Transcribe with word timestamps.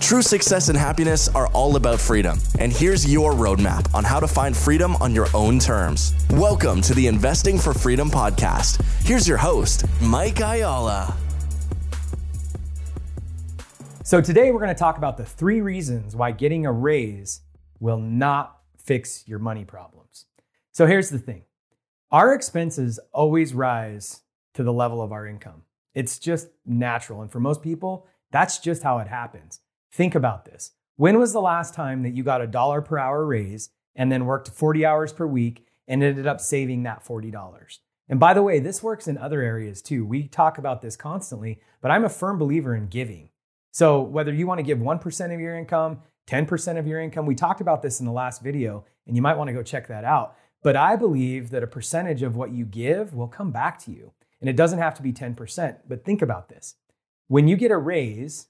True 0.00 0.22
success 0.22 0.68
and 0.68 0.78
happiness 0.78 1.28
are 1.28 1.48
all 1.48 1.74
about 1.76 1.98
freedom. 1.98 2.38
And 2.58 2.72
here's 2.72 3.10
your 3.10 3.32
roadmap 3.32 3.92
on 3.94 4.04
how 4.04 4.20
to 4.20 4.28
find 4.28 4.56
freedom 4.56 4.94
on 4.96 5.14
your 5.14 5.26
own 5.34 5.58
terms. 5.58 6.14
Welcome 6.30 6.80
to 6.82 6.94
the 6.94 7.06
Investing 7.06 7.58
for 7.58 7.72
Freedom 7.72 8.10
podcast. 8.10 8.82
Here's 9.04 9.26
your 9.26 9.38
host, 9.38 9.84
Mike 10.00 10.40
Ayala. 10.40 11.16
So, 14.04 14.20
today 14.20 14.52
we're 14.52 14.60
going 14.60 14.68
to 14.68 14.78
talk 14.78 14.98
about 14.98 15.16
the 15.16 15.24
three 15.24 15.60
reasons 15.60 16.14
why 16.14 16.30
getting 16.30 16.66
a 16.66 16.72
raise 16.72 17.40
will 17.80 17.98
not 17.98 18.60
fix 18.78 19.26
your 19.26 19.40
money 19.40 19.64
problems. 19.64 20.26
So, 20.72 20.86
here's 20.86 21.10
the 21.10 21.18
thing 21.18 21.44
our 22.12 22.32
expenses 22.34 23.00
always 23.12 23.54
rise 23.54 24.20
to 24.54 24.62
the 24.62 24.72
level 24.72 25.02
of 25.02 25.10
our 25.10 25.26
income. 25.26 25.62
It's 25.94 26.18
just 26.18 26.48
natural. 26.64 27.22
And 27.22 27.32
for 27.32 27.40
most 27.40 27.62
people, 27.62 28.06
that's 28.30 28.58
just 28.58 28.82
how 28.82 28.98
it 28.98 29.08
happens. 29.08 29.60
Think 29.96 30.14
about 30.14 30.44
this. 30.44 30.72
When 30.96 31.18
was 31.18 31.32
the 31.32 31.40
last 31.40 31.72
time 31.72 32.02
that 32.02 32.12
you 32.12 32.22
got 32.22 32.42
a 32.42 32.46
dollar 32.46 32.82
per 32.82 32.98
hour 32.98 33.24
raise 33.24 33.70
and 33.94 34.12
then 34.12 34.26
worked 34.26 34.50
40 34.50 34.84
hours 34.84 35.10
per 35.10 35.26
week 35.26 35.64
and 35.88 36.02
ended 36.02 36.26
up 36.26 36.38
saving 36.38 36.82
that 36.82 37.02
$40? 37.02 37.78
And 38.06 38.20
by 38.20 38.34
the 38.34 38.42
way, 38.42 38.58
this 38.58 38.82
works 38.82 39.08
in 39.08 39.16
other 39.16 39.40
areas 39.40 39.80
too. 39.80 40.04
We 40.04 40.28
talk 40.28 40.58
about 40.58 40.82
this 40.82 40.98
constantly, 40.98 41.60
but 41.80 41.90
I'm 41.90 42.04
a 42.04 42.10
firm 42.10 42.36
believer 42.36 42.76
in 42.76 42.88
giving. 42.88 43.30
So 43.72 44.02
whether 44.02 44.34
you 44.34 44.46
want 44.46 44.58
to 44.58 44.64
give 44.64 44.80
1% 44.80 45.34
of 45.34 45.40
your 45.40 45.56
income, 45.56 46.02
10% 46.26 46.78
of 46.78 46.86
your 46.86 47.00
income, 47.00 47.24
we 47.24 47.34
talked 47.34 47.62
about 47.62 47.80
this 47.80 47.98
in 47.98 48.04
the 48.04 48.12
last 48.12 48.42
video, 48.42 48.84
and 49.06 49.16
you 49.16 49.22
might 49.22 49.38
want 49.38 49.48
to 49.48 49.54
go 49.54 49.62
check 49.62 49.88
that 49.88 50.04
out. 50.04 50.36
But 50.62 50.76
I 50.76 50.96
believe 50.96 51.48
that 51.50 51.62
a 51.62 51.66
percentage 51.66 52.20
of 52.20 52.36
what 52.36 52.52
you 52.52 52.66
give 52.66 53.14
will 53.14 53.28
come 53.28 53.50
back 53.50 53.78
to 53.84 53.90
you. 53.90 54.12
And 54.42 54.50
it 54.50 54.56
doesn't 54.56 54.78
have 54.78 54.92
to 54.96 55.02
be 55.02 55.14
10%. 55.14 55.78
But 55.88 56.04
think 56.04 56.20
about 56.20 56.50
this 56.50 56.74
when 57.28 57.48
you 57.48 57.56
get 57.56 57.70
a 57.70 57.78
raise, 57.78 58.48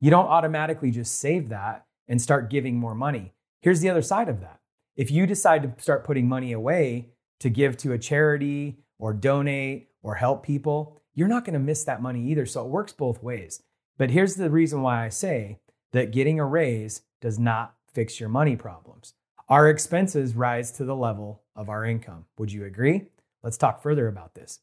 you 0.00 0.10
don't 0.10 0.26
automatically 0.26 0.90
just 0.90 1.18
save 1.18 1.48
that 1.48 1.86
and 2.08 2.20
start 2.20 2.50
giving 2.50 2.76
more 2.76 2.94
money. 2.94 3.32
Here's 3.60 3.80
the 3.80 3.90
other 3.90 4.02
side 4.02 4.28
of 4.28 4.40
that. 4.40 4.60
If 4.96 5.10
you 5.10 5.26
decide 5.26 5.62
to 5.62 5.82
start 5.82 6.04
putting 6.04 6.28
money 6.28 6.52
away 6.52 7.10
to 7.40 7.50
give 7.50 7.76
to 7.78 7.92
a 7.92 7.98
charity 7.98 8.78
or 8.98 9.12
donate 9.12 9.88
or 10.02 10.14
help 10.14 10.42
people, 10.42 10.96
you're 11.14 11.28
not 11.28 11.44
going 11.44 11.54
to 11.54 11.58
miss 11.58 11.84
that 11.84 12.02
money 12.02 12.22
either. 12.28 12.46
So 12.46 12.64
it 12.64 12.68
works 12.68 12.92
both 12.92 13.22
ways. 13.22 13.62
But 13.98 14.10
here's 14.10 14.36
the 14.36 14.50
reason 14.50 14.82
why 14.82 15.04
I 15.04 15.08
say 15.08 15.58
that 15.92 16.12
getting 16.12 16.38
a 16.38 16.44
raise 16.44 17.02
does 17.20 17.38
not 17.38 17.74
fix 17.92 18.20
your 18.20 18.28
money 18.28 18.56
problems. 18.56 19.14
Our 19.48 19.68
expenses 19.68 20.34
rise 20.34 20.72
to 20.72 20.84
the 20.84 20.96
level 20.96 21.42
of 21.54 21.68
our 21.68 21.84
income. 21.84 22.26
Would 22.38 22.52
you 22.52 22.64
agree? 22.64 23.06
Let's 23.42 23.56
talk 23.56 23.82
further 23.82 24.08
about 24.08 24.34
this. 24.34 24.60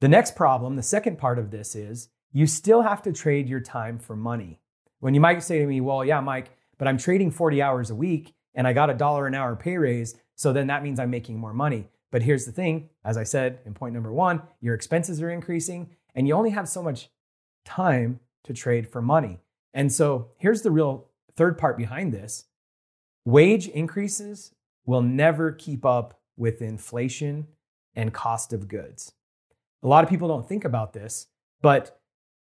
The 0.00 0.08
next 0.08 0.34
problem, 0.34 0.76
the 0.76 0.82
second 0.82 1.18
part 1.18 1.38
of 1.38 1.50
this 1.50 1.74
is 1.74 2.08
you 2.32 2.46
still 2.46 2.82
have 2.82 3.02
to 3.02 3.12
trade 3.12 3.48
your 3.48 3.60
time 3.60 3.98
for 3.98 4.16
money. 4.16 4.60
When 5.00 5.14
you 5.14 5.20
might 5.20 5.42
say 5.42 5.58
to 5.60 5.66
me, 5.66 5.80
well, 5.80 6.04
yeah, 6.04 6.20
Mike, 6.20 6.50
but 6.76 6.88
I'm 6.88 6.98
trading 6.98 7.30
40 7.30 7.62
hours 7.62 7.90
a 7.90 7.94
week 7.94 8.34
and 8.54 8.66
I 8.66 8.72
got 8.72 8.90
a 8.90 8.94
dollar 8.94 9.26
an 9.26 9.34
hour 9.34 9.56
pay 9.56 9.76
raise. 9.76 10.16
So 10.34 10.52
then 10.52 10.66
that 10.68 10.82
means 10.82 10.98
I'm 10.98 11.10
making 11.10 11.38
more 11.38 11.54
money. 11.54 11.88
But 12.10 12.22
here's 12.22 12.46
the 12.46 12.52
thing 12.52 12.90
as 13.04 13.16
I 13.16 13.24
said 13.24 13.60
in 13.64 13.74
point 13.74 13.94
number 13.94 14.12
one, 14.12 14.42
your 14.60 14.74
expenses 14.74 15.20
are 15.22 15.30
increasing 15.30 15.90
and 16.14 16.26
you 16.26 16.34
only 16.34 16.50
have 16.50 16.68
so 16.68 16.82
much 16.82 17.10
time 17.64 18.20
to 18.44 18.52
trade 18.52 18.88
for 18.88 19.02
money. 19.02 19.38
And 19.74 19.92
so 19.92 20.28
here's 20.38 20.62
the 20.62 20.70
real 20.70 21.06
third 21.36 21.58
part 21.58 21.76
behind 21.76 22.12
this 22.12 22.46
wage 23.24 23.68
increases 23.68 24.52
will 24.86 25.02
never 25.02 25.52
keep 25.52 25.84
up 25.84 26.18
with 26.36 26.62
inflation 26.62 27.46
and 27.94 28.14
cost 28.14 28.52
of 28.52 28.68
goods. 28.68 29.12
A 29.82 29.88
lot 29.88 30.02
of 30.02 30.10
people 30.10 30.28
don't 30.28 30.48
think 30.48 30.64
about 30.64 30.92
this, 30.92 31.26
but 31.60 32.00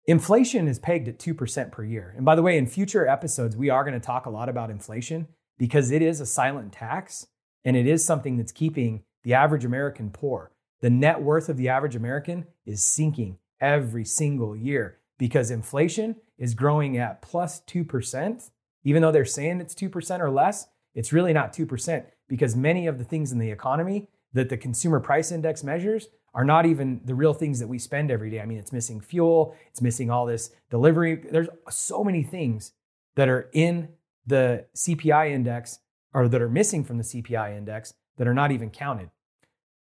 Inflation 0.09 0.69
is 0.69 0.79
pegged 0.79 1.09
at 1.09 1.19
2% 1.19 1.69
per 1.69 1.83
year. 1.83 2.13
And 2.15 2.23
by 2.23 2.35
the 2.35 2.41
way, 2.41 2.57
in 2.57 2.65
future 2.65 3.05
episodes, 3.05 3.57
we 3.57 3.69
are 3.69 3.83
going 3.83 3.93
to 3.93 4.05
talk 4.05 4.25
a 4.25 4.29
lot 4.29 4.47
about 4.47 4.69
inflation 4.69 5.27
because 5.57 5.91
it 5.91 6.01
is 6.01 6.21
a 6.21 6.25
silent 6.25 6.71
tax 6.71 7.27
and 7.65 7.75
it 7.75 7.85
is 7.85 8.05
something 8.05 8.37
that's 8.37 8.53
keeping 8.53 9.03
the 9.23 9.33
average 9.33 9.65
American 9.65 10.09
poor. 10.09 10.53
The 10.79 10.89
net 10.89 11.21
worth 11.21 11.49
of 11.49 11.57
the 11.57 11.67
average 11.67 11.95
American 11.95 12.47
is 12.65 12.81
sinking 12.81 13.39
every 13.59 14.05
single 14.05 14.55
year 14.55 14.99
because 15.17 15.51
inflation 15.51 16.15
is 16.37 16.53
growing 16.53 16.97
at 16.97 17.21
plus 17.21 17.59
2%. 17.67 18.49
Even 18.85 19.01
though 19.01 19.11
they're 19.11 19.25
saying 19.25 19.59
it's 19.59 19.75
2% 19.75 20.21
or 20.21 20.29
less, 20.29 20.67
it's 20.95 21.11
really 21.11 21.33
not 21.33 21.51
2% 21.51 22.05
because 22.29 22.55
many 22.55 22.87
of 22.87 22.97
the 22.97 23.03
things 23.03 23.33
in 23.33 23.39
the 23.39 23.51
economy 23.51 24.07
that 24.37 24.49
the 24.49 24.57
consumer 24.57 24.99
price 24.99 25.31
index 25.31 25.63
measures 25.63 26.07
are 26.33 26.45
not 26.45 26.65
even 26.65 27.01
the 27.05 27.15
real 27.15 27.33
things 27.33 27.59
that 27.59 27.67
we 27.67 27.79
spend 27.79 28.11
every 28.11 28.29
day. 28.29 28.39
I 28.39 28.45
mean, 28.45 28.59
it's 28.59 28.71
missing 28.71 29.01
fuel, 29.01 29.55
it's 29.69 29.81
missing 29.81 30.11
all 30.11 30.25
this 30.25 30.51
delivery. 30.69 31.15
There's 31.15 31.47
so 31.69 32.03
many 32.03 32.21
things 32.21 32.73
that 33.15 33.27
are 33.27 33.49
in 33.53 33.89
the 34.25 34.65
CPI 34.75 35.31
index 35.31 35.79
or 36.13 36.27
that 36.27 36.41
are 36.41 36.49
missing 36.49 36.83
from 36.83 36.97
the 36.97 37.03
CPI 37.03 37.57
index 37.57 37.93
that 38.17 38.27
are 38.27 38.33
not 38.33 38.51
even 38.51 38.69
counted. 38.69 39.09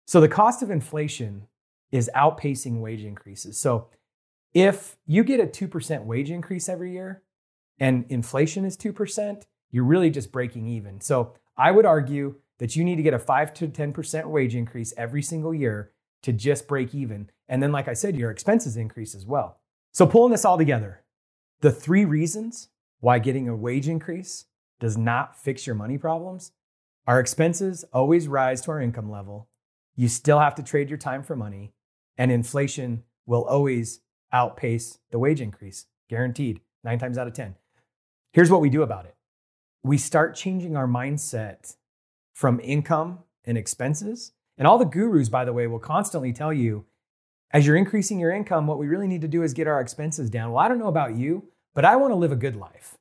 So 0.07 0.21
the 0.21 0.29
cost 0.29 0.63
of 0.63 0.71
inflation 0.71 1.47
is 1.91 2.11
outpacing 2.15 2.81
wage 2.81 3.05
increases. 3.05 3.59
So 3.59 3.89
if 4.53 4.97
you 5.07 5.25
get 5.25 5.41
a 5.41 5.47
2% 5.47 6.05
wage 6.05 6.31
increase 6.31 6.69
every 6.69 6.93
year 6.93 7.23
and 7.79 8.05
inflation 8.11 8.67
is 8.67 8.77
2%, 8.77 9.45
you're 9.71 9.85
really 9.85 10.11
just 10.11 10.31
breaking 10.31 10.67
even. 10.67 11.01
So 11.01 11.35
I 11.57 11.71
would 11.71 11.87
argue 11.87 12.37
that 12.63 12.77
you 12.77 12.85
need 12.85 12.97
to 12.97 13.03
get 13.03 13.13
a 13.13 13.19
5 13.19 13.53
to 13.55 13.67
10% 13.67 14.27
wage 14.27 14.55
increase 14.55 14.95
every 14.97 15.21
single 15.21 15.53
year 15.53 15.91
to 16.23 16.33
just 16.33 16.67
break 16.67 16.95
even. 16.95 17.29
And 17.49 17.63
then, 17.63 17.73
like 17.73 17.89
I 17.89 17.93
said, 17.93 18.17
your 18.17 18.31
expenses 18.31 18.77
increase 18.79 19.15
as 19.15 19.27
well. 19.27 19.59
So, 19.93 20.07
pulling 20.07 20.33
this 20.33 20.45
all 20.45 20.57
together, 20.57 21.03
the 21.61 21.73
three 21.73 22.07
reasons 22.07 22.69
why 23.01 23.19
getting 23.19 23.49
a 23.49 23.57
wage 23.57 23.89
increase 23.89 24.47
does 24.81 24.97
not 24.97 25.37
fix 25.37 25.67
your 25.67 25.77
money 25.77 25.99
problems 25.99 26.53
our 27.07 27.19
expenses 27.19 27.85
always 27.93 28.29
rise 28.29 28.61
to 28.63 28.71
our 28.71 28.81
income 28.81 29.11
level. 29.11 29.49
You 29.97 30.07
still 30.07 30.39
have 30.39 30.55
to 30.55 30.63
trade 30.63 30.89
your 30.89 30.99
time 30.99 31.25
for 31.25 31.35
money, 31.35 31.73
and 32.17 32.31
inflation 32.31 33.03
will 33.27 33.45
always 33.45 34.01
outpace 34.33 34.99
the 35.11 35.19
wage 35.19 35.41
increase, 35.41 35.87
guaranteed, 36.09 36.61
nine 36.85 37.01
times 37.01 37.19
out 37.19 37.27
of 37.27 37.33
10. 37.33 37.57
Here's 38.33 38.51
what 38.51 38.61
we 38.61 38.71
do 38.71 38.83
about 38.83 39.07
it 39.07 39.17
we 39.83 39.99
start 39.99 40.37
changing 40.37 40.77
our 40.77 40.87
mindset 40.87 41.75
from 42.33 42.61
income 42.61 43.21
and 43.45 43.59
expenses 43.59 44.33
and 44.59 44.67
all 44.67 44.79
the 44.79 44.85
gurus, 44.85 45.29
by 45.29 45.45
the 45.45 45.53
way, 45.53 45.67
will 45.67 45.79
constantly 45.79 46.33
tell 46.33 46.53
you 46.53 46.85
as 47.53 47.67
you're 47.67 47.77
increasing 47.77 48.19
your 48.19 48.31
income, 48.31 48.67
what 48.67 48.79
we 48.79 48.87
really 48.87 49.07
need 49.07 49.21
to 49.21 49.29
do 49.29 49.43
is 49.43 49.53
get 49.53 49.67
our 49.67 49.81
expenses 49.81 50.31
down. 50.31 50.53
Well, 50.53 50.65
I 50.65 50.69
don't 50.69 50.79
know 50.79 50.89
about 50.89 51.17
you, 51.17 51.49
but 51.75 51.85
I 51.85 51.97
want 51.97 52.13
to 52.13 52.17
live 52.17 52.33
a 52.33 52.37
good 52.37 52.57
life. 52.57 52.97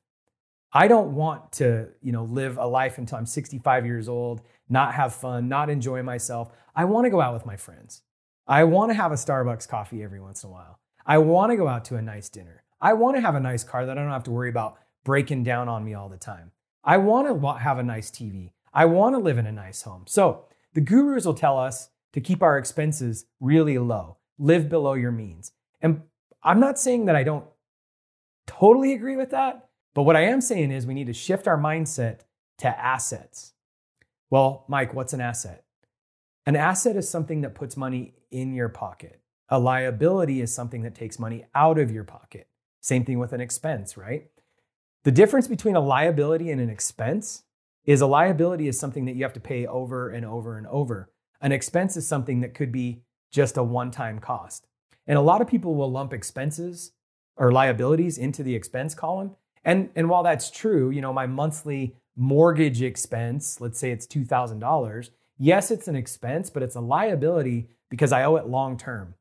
I 0.74 0.88
don't 0.88 1.14
want 1.14 1.52
to, 1.52 1.88
you 2.00 2.12
know, 2.12 2.24
live 2.24 2.58
a 2.58 2.66
life 2.66 2.98
until 2.98 3.18
I'm 3.18 3.26
65 3.26 3.86
years 3.86 4.08
old, 4.08 4.42
not 4.68 4.94
have 4.94 5.14
fun, 5.14 5.48
not 5.48 5.70
enjoy 5.70 6.02
myself. 6.02 6.50
I 6.74 6.84
want 6.84 7.04
to 7.04 7.10
go 7.10 7.20
out 7.20 7.34
with 7.34 7.46
my 7.46 7.56
friends. 7.56 8.02
I 8.46 8.64
want 8.64 8.90
to 8.90 8.94
have 8.94 9.12
a 9.12 9.16
Starbucks 9.16 9.68
coffee 9.68 10.02
every 10.02 10.20
once 10.20 10.44
in 10.44 10.50
a 10.50 10.52
while. 10.52 10.78
I 11.06 11.18
want 11.18 11.50
to 11.52 11.56
go 11.56 11.68
out 11.68 11.84
to 11.86 11.96
a 11.96 12.02
nice 12.02 12.28
dinner. 12.28 12.64
I 12.80 12.94
want 12.94 13.16
to 13.16 13.20
have 13.20 13.34
a 13.34 13.40
nice 13.40 13.64
car 13.64 13.86
that 13.86 13.98
I 13.98 14.02
don't 14.02 14.10
have 14.10 14.24
to 14.24 14.30
worry 14.30 14.48
about 14.48 14.78
breaking 15.04 15.44
down 15.44 15.68
on 15.68 15.84
me 15.84 15.94
all 15.94 16.08
the 16.08 16.16
time. 16.16 16.52
I 16.84 16.96
want 16.96 17.28
to 17.28 17.52
have 17.58 17.78
a 17.78 17.82
nice 17.82 18.10
TV. 18.10 18.50
I 18.72 18.86
want 18.86 19.14
to 19.14 19.18
live 19.18 19.38
in 19.38 19.46
a 19.46 19.52
nice 19.52 19.82
home. 19.82 20.04
So 20.06 20.44
the 20.74 20.80
gurus 20.80 21.24
will 21.26 21.34
tell 21.34 21.58
us 21.58 21.90
to 22.12 22.20
keep 22.20 22.42
our 22.42 22.58
expenses 22.58 23.26
really 23.40 23.78
low, 23.78 24.18
live 24.38 24.68
below 24.68 24.94
your 24.94 25.12
means. 25.12 25.52
And 25.80 26.02
I'm 26.42 26.60
not 26.60 26.78
saying 26.78 27.06
that 27.06 27.16
I 27.16 27.22
don't 27.22 27.46
totally 28.46 28.92
agree 28.92 29.16
with 29.16 29.30
that, 29.30 29.68
but 29.94 30.02
what 30.02 30.16
I 30.16 30.24
am 30.24 30.40
saying 30.40 30.70
is 30.70 30.86
we 30.86 30.94
need 30.94 31.06
to 31.06 31.12
shift 31.12 31.46
our 31.46 31.58
mindset 31.58 32.20
to 32.58 32.68
assets. 32.68 33.52
Well, 34.30 34.64
Mike, 34.68 34.94
what's 34.94 35.12
an 35.12 35.20
asset? 35.20 35.64
An 36.46 36.56
asset 36.56 36.96
is 36.96 37.08
something 37.08 37.42
that 37.42 37.54
puts 37.54 37.76
money 37.76 38.14
in 38.30 38.54
your 38.54 38.68
pocket. 38.68 39.20
A 39.48 39.58
liability 39.58 40.40
is 40.40 40.54
something 40.54 40.82
that 40.82 40.94
takes 40.94 41.18
money 41.18 41.44
out 41.54 41.78
of 41.78 41.90
your 41.90 42.04
pocket. 42.04 42.48
Same 42.80 43.04
thing 43.04 43.18
with 43.18 43.32
an 43.32 43.40
expense, 43.40 43.96
right? 43.96 44.28
The 45.04 45.12
difference 45.12 45.46
between 45.46 45.76
a 45.76 45.80
liability 45.80 46.50
and 46.50 46.60
an 46.60 46.70
expense 46.70 47.42
is 47.84 48.00
a 48.00 48.06
liability 48.06 48.68
is 48.68 48.78
something 48.78 49.04
that 49.06 49.16
you 49.16 49.22
have 49.22 49.32
to 49.32 49.40
pay 49.40 49.66
over 49.66 50.08
and 50.10 50.24
over 50.24 50.56
and 50.56 50.66
over. 50.68 51.10
An 51.40 51.52
expense 51.52 51.96
is 51.96 52.06
something 52.06 52.40
that 52.40 52.54
could 52.54 52.70
be 52.70 53.02
just 53.30 53.56
a 53.56 53.62
one-time 53.62 54.18
cost. 54.18 54.66
And 55.06 55.18
a 55.18 55.22
lot 55.22 55.40
of 55.40 55.48
people 55.48 55.74
will 55.74 55.90
lump 55.90 56.12
expenses 56.12 56.92
or 57.36 57.50
liabilities 57.50 58.18
into 58.18 58.42
the 58.42 58.54
expense 58.54 58.94
column. 58.94 59.36
And, 59.64 59.90
and 59.96 60.08
while 60.08 60.22
that's 60.22 60.50
true, 60.50 60.90
you 60.90 61.00
know, 61.00 61.12
my 61.12 61.26
monthly 61.26 61.96
mortgage 62.16 62.82
expense, 62.82 63.60
let's 63.60 63.78
say 63.78 63.90
it's 63.90 64.06
$2,000, 64.06 65.10
yes, 65.38 65.70
it's 65.70 65.88
an 65.88 65.96
expense, 65.96 66.50
but 66.50 66.62
it's 66.62 66.76
a 66.76 66.80
liability 66.80 67.68
because 67.90 68.12
I 68.12 68.24
owe 68.24 68.36
it 68.36 68.46
long 68.46 68.76
term. 68.76 69.14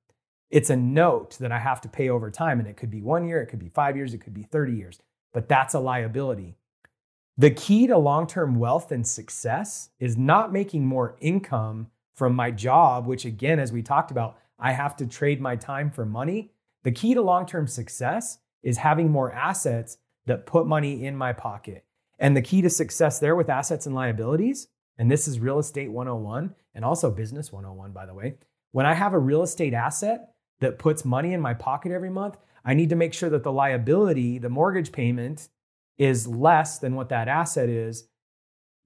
It's 0.49 0.69
a 0.69 0.75
note 0.75 1.37
that 1.39 1.51
I 1.51 1.59
have 1.59 1.81
to 1.81 1.89
pay 1.89 2.09
over 2.09 2.29
time. 2.29 2.59
And 2.59 2.67
it 2.67 2.75
could 2.77 2.91
be 2.91 3.01
one 3.01 3.25
year, 3.25 3.41
it 3.41 3.47
could 3.47 3.59
be 3.59 3.69
five 3.69 3.95
years, 3.95 4.13
it 4.13 4.19
could 4.19 4.33
be 4.33 4.43
30 4.43 4.73
years, 4.73 4.99
but 5.33 5.47
that's 5.47 5.73
a 5.73 5.79
liability. 5.79 6.57
The 7.37 7.51
key 7.51 7.87
to 7.87 7.97
long 7.97 8.27
term 8.27 8.55
wealth 8.55 8.91
and 8.91 9.07
success 9.07 9.89
is 9.99 10.17
not 10.17 10.51
making 10.51 10.85
more 10.85 11.15
income 11.21 11.87
from 12.13 12.35
my 12.35 12.51
job, 12.51 13.07
which, 13.07 13.25
again, 13.25 13.59
as 13.59 13.71
we 13.71 13.81
talked 13.81 14.11
about, 14.11 14.37
I 14.59 14.73
have 14.73 14.95
to 14.97 15.07
trade 15.07 15.41
my 15.41 15.55
time 15.55 15.89
for 15.89 16.05
money. 16.05 16.51
The 16.83 16.91
key 16.91 17.13
to 17.13 17.21
long 17.21 17.45
term 17.45 17.67
success 17.67 18.37
is 18.63 18.77
having 18.77 19.09
more 19.09 19.31
assets 19.31 19.97
that 20.25 20.45
put 20.45 20.67
money 20.67 21.05
in 21.05 21.15
my 21.15 21.33
pocket. 21.33 21.85
And 22.19 22.37
the 22.37 22.41
key 22.41 22.61
to 22.61 22.69
success 22.69 23.17
there 23.19 23.35
with 23.35 23.49
assets 23.49 23.87
and 23.87 23.95
liabilities, 23.95 24.67
and 24.97 25.09
this 25.09 25.27
is 25.27 25.39
real 25.39 25.57
estate 25.57 25.91
101 25.91 26.53
and 26.75 26.85
also 26.85 27.09
business 27.09 27.51
101, 27.51 27.91
by 27.91 28.05
the 28.05 28.13
way. 28.13 28.35
When 28.71 28.85
I 28.85 28.93
have 28.93 29.13
a 29.13 29.19
real 29.19 29.41
estate 29.41 29.73
asset 29.73 30.33
that 30.59 30.77
puts 30.77 31.03
money 31.03 31.33
in 31.33 31.41
my 31.41 31.55
pocket 31.55 31.91
every 31.91 32.11
month, 32.11 32.37
I 32.63 32.75
need 32.75 32.89
to 32.89 32.95
make 32.95 33.13
sure 33.13 33.31
that 33.31 33.43
the 33.43 33.51
liability, 33.51 34.37
the 34.37 34.49
mortgage 34.49 34.91
payment, 34.91 35.49
is 35.97 36.27
less 36.27 36.79
than 36.79 36.95
what 36.95 37.09
that 37.09 37.27
asset 37.27 37.69
is, 37.69 38.07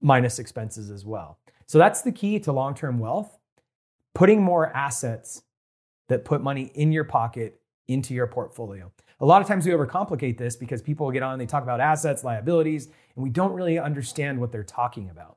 minus 0.00 0.38
expenses 0.38 0.90
as 0.90 1.04
well. 1.04 1.38
So 1.66 1.78
that's 1.78 2.02
the 2.02 2.12
key 2.12 2.38
to 2.40 2.52
long 2.52 2.74
term 2.74 2.98
wealth 2.98 3.36
putting 4.16 4.42
more 4.42 4.74
assets 4.74 5.42
that 6.08 6.24
put 6.24 6.42
money 6.42 6.70
in 6.74 6.90
your 6.90 7.04
pocket 7.04 7.60
into 7.86 8.14
your 8.14 8.26
portfolio. 8.26 8.90
A 9.20 9.26
lot 9.26 9.42
of 9.42 9.48
times 9.48 9.66
we 9.66 9.72
overcomplicate 9.72 10.38
this 10.38 10.56
because 10.56 10.80
people 10.80 11.10
get 11.10 11.22
on 11.22 11.32
and 11.32 11.40
they 11.40 11.46
talk 11.46 11.62
about 11.62 11.80
assets, 11.80 12.24
liabilities, 12.24 12.86
and 13.14 13.22
we 13.22 13.28
don't 13.28 13.52
really 13.52 13.78
understand 13.78 14.40
what 14.40 14.52
they're 14.52 14.64
talking 14.64 15.10
about. 15.10 15.36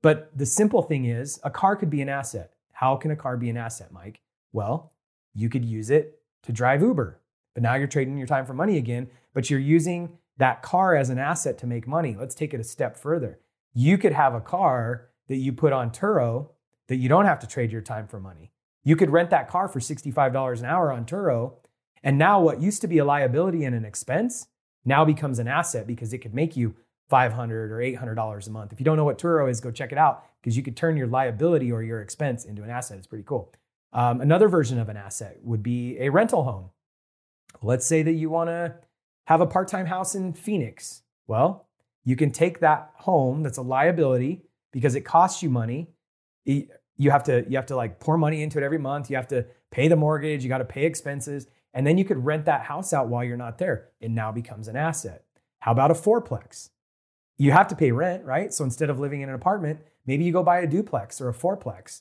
But 0.00 0.30
the 0.36 0.46
simple 0.46 0.80
thing 0.80 1.06
is, 1.06 1.40
a 1.42 1.50
car 1.50 1.74
could 1.74 1.90
be 1.90 2.00
an 2.02 2.08
asset. 2.08 2.52
How 2.72 2.94
can 2.94 3.10
a 3.10 3.16
car 3.16 3.36
be 3.36 3.50
an 3.50 3.56
asset, 3.56 3.90
Mike? 3.90 4.20
Well, 4.52 4.92
you 5.34 5.48
could 5.48 5.64
use 5.64 5.90
it 5.90 6.20
to 6.44 6.52
drive 6.52 6.82
Uber, 6.82 7.20
but 7.54 7.64
now 7.64 7.74
you're 7.74 7.88
trading 7.88 8.16
your 8.16 8.28
time 8.28 8.46
for 8.46 8.54
money 8.54 8.78
again, 8.78 9.10
but 9.34 9.50
you're 9.50 9.58
using 9.58 10.18
that 10.40 10.62
car 10.62 10.96
as 10.96 11.10
an 11.10 11.18
asset 11.18 11.56
to 11.58 11.66
make 11.66 11.86
money. 11.86 12.16
Let's 12.18 12.34
take 12.34 12.52
it 12.52 12.60
a 12.60 12.64
step 12.64 12.96
further. 12.96 13.38
You 13.72 13.96
could 13.96 14.12
have 14.12 14.34
a 14.34 14.40
car 14.40 15.10
that 15.28 15.36
you 15.36 15.52
put 15.52 15.72
on 15.72 15.90
Turo 15.90 16.50
that 16.88 16.96
you 16.96 17.08
don't 17.08 17.26
have 17.26 17.38
to 17.40 17.46
trade 17.46 17.70
your 17.70 17.82
time 17.82 18.08
for 18.08 18.18
money. 18.18 18.50
You 18.82 18.96
could 18.96 19.10
rent 19.10 19.30
that 19.30 19.48
car 19.48 19.68
for 19.68 19.78
$65 19.78 20.58
an 20.58 20.64
hour 20.64 20.90
on 20.90 21.04
Turo 21.04 21.54
and 22.02 22.18
now 22.18 22.40
what 22.40 22.60
used 22.60 22.80
to 22.80 22.88
be 22.88 22.98
a 22.98 23.04
liability 23.04 23.64
and 23.64 23.74
an 23.74 23.84
expense 23.84 24.48
now 24.84 25.04
becomes 25.04 25.38
an 25.38 25.46
asset 25.46 25.86
because 25.86 26.12
it 26.12 26.18
could 26.18 26.34
make 26.34 26.56
you 26.56 26.74
$500 27.12 27.50
or 27.50 27.78
$800 27.78 28.46
a 28.46 28.50
month. 28.50 28.72
If 28.72 28.80
you 28.80 28.84
don't 28.84 28.96
know 28.96 29.04
what 29.04 29.18
Turo 29.18 29.50
is, 29.50 29.60
go 29.60 29.70
check 29.70 29.92
it 29.92 29.98
out 29.98 30.24
because 30.40 30.56
you 30.56 30.62
could 30.62 30.76
turn 30.76 30.96
your 30.96 31.06
liability 31.06 31.70
or 31.70 31.82
your 31.82 32.00
expense 32.00 32.44
into 32.44 32.62
an 32.62 32.70
asset. 32.70 32.98
It's 32.98 33.06
pretty 33.06 33.24
cool. 33.24 33.52
Um, 33.92 34.20
another 34.20 34.48
version 34.48 34.78
of 34.78 34.88
an 34.88 34.96
asset 34.96 35.38
would 35.42 35.62
be 35.62 35.98
a 35.98 36.08
rental 36.08 36.44
home. 36.44 36.70
Let's 37.62 37.84
say 37.84 38.02
that 38.02 38.12
you 38.12 38.30
want 38.30 38.48
to 38.48 38.76
have 39.30 39.40
a 39.40 39.46
part 39.46 39.68
time 39.68 39.86
house 39.86 40.16
in 40.16 40.32
Phoenix. 40.32 41.02
Well, 41.28 41.68
you 42.04 42.16
can 42.16 42.32
take 42.32 42.58
that 42.60 42.90
home 42.96 43.44
that's 43.44 43.58
a 43.58 43.62
liability 43.62 44.42
because 44.72 44.96
it 44.96 45.02
costs 45.02 45.40
you 45.40 45.48
money. 45.48 45.92
You 46.44 47.10
have 47.12 47.22
to 47.24 47.44
you 47.48 47.56
have 47.56 47.66
to 47.66 47.76
like 47.76 48.00
pour 48.00 48.18
money 48.18 48.42
into 48.42 48.58
it 48.58 48.64
every 48.64 48.78
month. 48.78 49.08
You 49.08 49.14
have 49.14 49.28
to 49.28 49.46
pay 49.70 49.86
the 49.86 49.94
mortgage. 49.94 50.42
You 50.42 50.48
got 50.48 50.58
to 50.58 50.64
pay 50.64 50.84
expenses. 50.84 51.46
And 51.72 51.86
then 51.86 51.96
you 51.96 52.04
could 52.04 52.24
rent 52.24 52.46
that 52.46 52.62
house 52.62 52.92
out 52.92 53.06
while 53.06 53.22
you're 53.22 53.36
not 53.36 53.58
there. 53.58 53.90
It 54.00 54.10
now 54.10 54.32
becomes 54.32 54.66
an 54.66 54.74
asset. 54.74 55.22
How 55.60 55.70
about 55.70 55.92
a 55.92 55.94
fourplex? 55.94 56.70
You 57.38 57.52
have 57.52 57.68
to 57.68 57.76
pay 57.76 57.92
rent, 57.92 58.24
right? 58.24 58.52
So 58.52 58.64
instead 58.64 58.90
of 58.90 58.98
living 58.98 59.20
in 59.20 59.28
an 59.28 59.36
apartment, 59.36 59.78
maybe 60.06 60.24
you 60.24 60.32
go 60.32 60.42
buy 60.42 60.58
a 60.58 60.66
duplex 60.66 61.20
or 61.20 61.28
a 61.28 61.34
fourplex. 61.34 62.00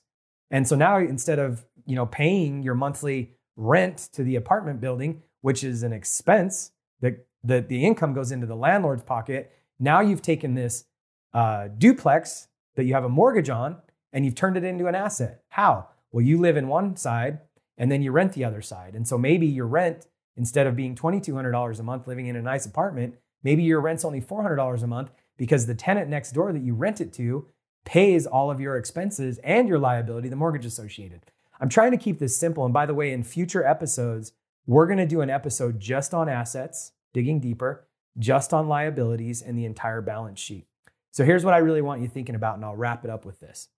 And 0.50 0.68
so 0.68 0.76
now 0.76 0.98
instead 0.98 1.38
of, 1.38 1.64
you 1.86 1.96
know, 1.96 2.08
paying 2.08 2.64
your 2.64 2.74
monthly 2.74 3.36
rent 3.56 4.10
to 4.14 4.24
the 4.24 4.36
apartment 4.36 4.82
building, 4.82 5.22
which 5.42 5.64
is 5.64 5.84
an 5.84 5.94
expense 5.94 6.72
that 7.02 7.26
the, 7.44 7.62
the 7.62 7.86
income 7.86 8.14
goes 8.14 8.32
into 8.32 8.46
the 8.46 8.56
landlord's 8.56 9.04
pocket, 9.04 9.52
now 9.80 10.02
you've 10.02 10.22
taken 10.22 10.56
this 10.56 10.86
uh, 11.34 11.70
duplex 11.78 12.48
that 12.76 12.86
you 12.86 12.94
have 12.94 13.04
a 13.04 13.10
mortgage 13.10 13.50
on 13.50 13.78
and 14.12 14.26
you've 14.26 14.36
turned 14.36 14.58
it 14.58 14.64
into 14.64 14.88
an 14.88 14.96
asset. 14.96 15.44
How? 15.50 15.88
Well, 16.12 16.26
you 16.26 16.40
live 16.40 16.58
in 16.58 16.68
one 16.68 16.96
side 16.96 17.40
and 17.78 17.92
then 17.92 18.02
you 18.02 18.12
rent 18.12 18.34
the 18.34 18.44
other 18.44 18.62
side. 18.62 18.96
And 18.96 19.08
so 19.08 19.18
maybe 19.18 19.46
your 19.48 19.68
rent, 19.68 20.08
instead 20.36 20.68
of 20.68 20.76
being 20.76 20.96
$2,200 20.96 21.80
a 21.80 21.84
month 21.84 22.08
living 22.08 22.28
in 22.28 22.36
a 22.36 22.42
nice 22.42 22.66
apartment, 22.66 23.16
maybe 23.44 23.64
your 23.64 23.80
rent's 23.80 24.04
only 24.04 24.22
$400 24.22 24.84
a 24.84 24.88
month 24.88 25.12
because 25.38 25.66
the 25.66 25.76
tenant 25.76 26.10
next 26.10 26.34
door 26.34 26.52
that 26.52 26.62
you 26.62 26.74
rent 26.74 27.00
it 27.00 27.14
to 27.14 27.48
pays 27.86 28.26
all 28.26 28.52
of 28.52 28.60
your 28.60 28.76
expenses 28.76 29.40
and 29.40 29.68
your 29.68 29.80
liability, 29.80 30.28
the 30.30 30.36
mortgage 30.36 30.66
associated. 30.66 31.22
I'm 31.62 31.70
trying 31.70 31.92
to 31.92 31.98
keep 31.98 32.20
this 32.20 32.38
simple. 32.38 32.66
And 32.66 32.74
by 32.74 32.86
the 32.86 32.94
way, 32.94 33.12
in 33.12 33.24
future 33.24 33.66
episodes, 33.66 34.34
we're 34.66 34.86
going 34.86 35.00
to 35.00 35.06
do 35.06 35.22
an 35.22 35.30
episode 35.30 35.80
just 35.80 36.14
on 36.14 36.30
assets, 36.30 36.92
digging 37.14 37.40
deeper, 37.40 37.88
just 38.18 38.54
on 38.54 38.68
liabilities 38.68 39.42
and 39.42 39.58
the 39.58 39.66
entire 39.66 40.02
balance 40.02 40.40
sheet. 40.40 40.68
So 41.12 41.24
here's 41.24 41.44
what 41.44 41.54
I 41.54 41.60
really 41.60 41.82
want 41.82 42.02
you 42.02 42.08
thinking 42.08 42.36
about, 42.36 42.56
and 42.56 42.66
I'll 42.66 42.76
wrap 42.76 43.04
it 43.04 43.10
up 43.10 43.26
with 43.26 43.40
this. 43.40 43.70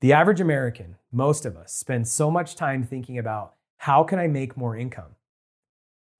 The 0.00 0.12
average 0.12 0.40
American, 0.40 0.96
most 1.10 1.46
of 1.46 1.56
us, 1.56 1.72
spend 1.72 2.06
so 2.06 2.30
much 2.30 2.54
time 2.54 2.84
thinking 2.84 3.18
about 3.18 3.54
how 3.78 4.04
can 4.04 4.18
I 4.18 4.26
make 4.26 4.56
more 4.56 4.76
income? 4.76 5.16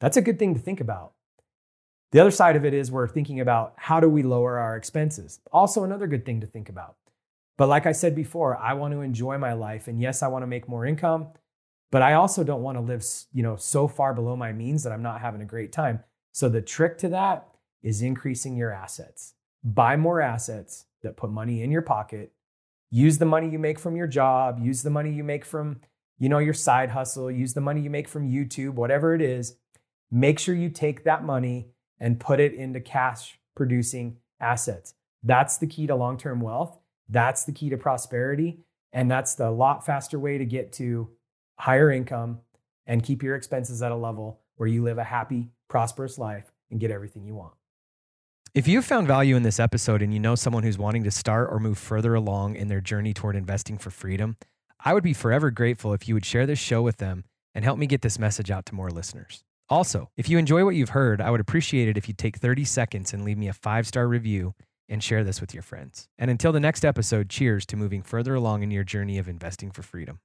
That's 0.01 0.17
a 0.17 0.23
good 0.23 0.39
thing 0.39 0.55
to 0.55 0.61
think 0.61 0.81
about. 0.81 1.13
The 2.13 2.21
other 2.21 2.31
side 2.31 2.57
of 2.57 2.65
it 2.65 2.73
is 2.73 2.91
we're 2.91 3.09
thinking 3.09 3.41
about 3.41 3.75
how 3.77 4.01
do 4.01 4.09
we 4.09 4.23
lower 4.23 4.59
our 4.59 4.77
expenses? 4.77 5.41
Also, 5.53 5.85
another 5.85 6.07
good 6.07 6.25
thing 6.25 6.41
to 6.41 6.47
think 6.47 6.69
about. 6.69 6.97
But 7.59 7.69
like 7.69 7.87
I 7.87 7.93
said 7.93 8.15
before, 8.15 8.57
I 8.57 8.75
want 8.75 8.93
to 8.93 9.01
enjoy 9.01 9.39
my 9.39 9.55
life. 9.55 9.89
And 9.89 10.01
yes, 10.01 10.23
I 10.23 10.29
want 10.29 10.43
to 10.43 10.47
make 10.47 10.69
more 10.69 10.87
income, 10.87 11.29
but 11.91 12.03
I 12.03 12.15
also 12.15 12.45
don't 12.45 12.63
want 12.63 12.77
to 12.77 12.83
live, 12.83 13.05
you 13.33 13.43
know, 13.43 13.57
so 13.57 13.89
far 13.89 14.15
below 14.15 14.37
my 14.37 14.53
means 14.53 14.83
that 14.83 14.93
I'm 14.93 15.03
not 15.03 15.21
having 15.21 15.43
a 15.43 15.47
great 15.47 15.73
time. 15.73 16.01
So 16.33 16.49
the 16.49 16.63
trick 16.63 16.99
to 16.99 17.09
that 17.11 17.49
is 17.83 18.03
increasing 18.03 18.57
your 18.57 18.73
assets. 18.73 19.35
Buy 19.65 19.97
more 19.97 20.21
assets 20.21 20.87
that 21.03 21.17
put 21.17 21.31
money 21.31 21.63
in 21.63 21.71
your 21.71 21.83
pocket 21.83 22.33
use 22.91 23.19
the 23.19 23.27
money 23.27 23.49
you 23.49 23.59
make 23.59 23.79
from 23.79 23.97
your 23.97 24.07
job, 24.07 24.59
use 24.63 24.83
the 24.83 24.91
money 24.91 25.13
you 25.13 25.25
make 25.25 25.45
from, 25.45 25.81
you 26.19 26.29
know, 26.29 26.39
your 26.39 26.55
side 26.55 26.91
hustle, 26.91 27.31
use 27.31 27.55
the 27.55 27.61
money 27.61 27.81
you 27.81 27.91
make 27.91 28.09
from 28.09 28.31
YouTube, 28.31 28.75
whatever 28.75 29.15
it 29.15 29.21
is. 29.21 29.57
Make 30.11 30.39
sure 30.39 30.55
you 30.55 30.71
take 30.71 31.05
that 31.05 31.25
money 31.25 31.69
and 31.99 32.21
put 32.21 32.41
it 32.41 32.55
into 32.55 32.81
cash 32.81 33.39
producing 33.55 34.19
assets. 34.41 34.95
That's 35.23 35.59
the 35.59 35.67
key 35.67 35.87
to 35.87 35.95
long-term 35.95 36.41
wealth. 36.41 36.79
That's 37.09 37.45
the 37.45 37.53
key 37.53 37.71
to 37.71 37.77
prosperity, 37.77 38.61
and 38.93 39.11
that's 39.11 39.35
the 39.35 39.51
lot 39.51 39.85
faster 39.85 40.19
way 40.19 40.39
to 40.39 40.45
get 40.45 40.73
to 40.75 41.11
higher 41.59 41.91
income 41.91 42.41
and 42.87 43.03
keep 43.03 43.23
your 43.23 43.35
expenses 43.35 43.83
at 43.83 43.93
a 43.93 43.97
level 43.97 44.41
where 44.57 44.69
you 44.69 44.83
live 44.83 44.99
a 44.99 45.05
happy, 45.05 45.51
prosperous 45.69 46.19
life 46.19 46.53
and 46.71 46.81
get 46.81 46.91
everything 46.91 47.25
you 47.25 47.35
want. 47.35 47.55
If 48.55 48.67
you've 48.67 48.87
found 48.87 49.07
value 49.07 49.37
in 49.37 49.43
this 49.43 49.61
episode 49.61 50.01
and 50.01 50.15
you 50.15 50.21
know 50.21 50.35
someone 50.35 50.63
who's 50.63 50.79
wanting 50.79 51.05
to 51.05 51.11
start 51.11 51.49
or 51.51 51.61
move 51.61 51.77
further 51.77 52.15
along 52.15 52.57
in 52.57 52.69
their 52.69 52.81
journey 52.81 53.13
toward 53.13 53.37
investing 53.37 53.77
for 53.77 53.91
freedom, 53.91 54.37
I 54.83 54.95
would 54.95 55.05
be 55.05 55.13
forever 55.13 55.51
grateful 55.51 55.93
if 55.93 56.09
you 56.09 56.15
would 56.15 56.25
share 56.25 56.47
this 56.47 56.59
show 56.59 56.81
with 56.81 56.97
them 56.97 57.25
and 57.55 57.65
help 57.65 57.79
me 57.79 57.87
get 57.87 58.03
this 58.03 58.19
message 58.19 58.51
out 58.51 58.65
to 58.67 58.75
more 58.75 58.91
listeners. 58.91 59.45
Also, 59.69 60.11
if 60.17 60.29
you 60.29 60.39
enjoy 60.39 60.65
what 60.65 60.77
you've 60.77 60.91
heard, 60.91 61.21
I 61.21 61.31
would 61.31 61.41
appreciate 61.41 61.89
it 61.89 61.99
if 61.99 62.09
you 62.09 62.15
take 62.15 62.37
30 62.37 62.65
seconds 62.65 63.13
and 63.13 63.25
leave 63.25 63.37
me 63.37 63.49
a 63.49 63.53
five 63.53 63.87
star 63.87 64.07
review 64.07 64.55
and 64.89 65.03
share 65.03 65.25
this 65.25 65.41
with 65.41 65.53
your 65.53 65.63
friends. 65.63 66.09
And 66.19 66.31
until 66.31 66.53
the 66.53 66.61
next 66.61 66.85
episode, 66.85 67.29
cheers 67.29 67.67
to 67.67 67.77
moving 67.77 68.03
further 68.03 68.35
along 68.35 68.63
in 68.63 68.71
your 68.71 68.85
journey 68.85 69.19
of 69.19 69.29
investing 69.29 69.71
for 69.71 69.83
freedom. 69.83 70.21